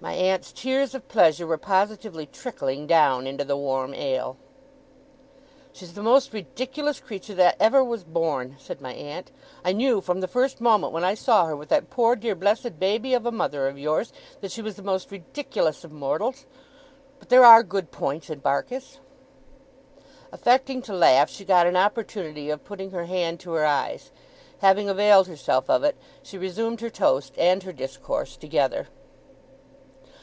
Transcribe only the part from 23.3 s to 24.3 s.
to her eyes.